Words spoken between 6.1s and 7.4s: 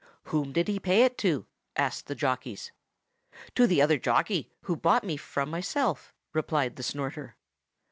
replied the Snorter.